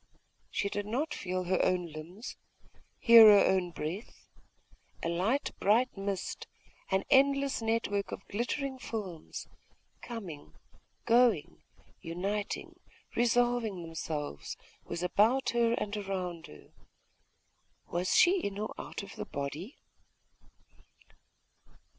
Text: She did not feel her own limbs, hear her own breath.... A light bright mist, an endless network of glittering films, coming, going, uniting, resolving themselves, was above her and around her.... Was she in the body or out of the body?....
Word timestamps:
She 0.49 0.67
did 0.67 0.87
not 0.87 1.13
feel 1.13 1.43
her 1.43 1.63
own 1.63 1.91
limbs, 1.91 2.35
hear 2.97 3.27
her 3.27 3.45
own 3.45 3.69
breath.... 3.69 4.29
A 5.03 5.09
light 5.09 5.51
bright 5.59 5.95
mist, 5.95 6.47
an 6.89 7.03
endless 7.11 7.61
network 7.61 8.11
of 8.11 8.27
glittering 8.27 8.79
films, 8.79 9.47
coming, 10.01 10.55
going, 11.05 11.61
uniting, 12.01 12.79
resolving 13.15 13.83
themselves, 13.83 14.57
was 14.85 15.03
above 15.03 15.43
her 15.53 15.73
and 15.73 15.95
around 15.95 16.47
her.... 16.47 16.71
Was 17.85 18.15
she 18.15 18.39
in 18.41 18.55
the 18.55 18.61
body 18.61 18.73
or 18.79 18.83
out 18.83 19.03
of 19.03 19.15
the 19.17 19.25
body?.... 19.25 19.77